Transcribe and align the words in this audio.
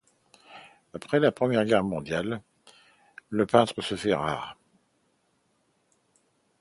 Après 0.95 1.19
la 1.19 1.31
Première 1.31 1.63
Guerre 1.63 1.83
mondiale, 1.83 2.41
le 3.29 3.45
peintre 3.45 3.83
se 3.83 3.93
fait 3.95 4.15
rare. 4.15 4.57